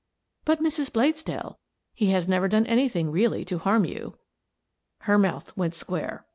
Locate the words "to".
3.45-3.59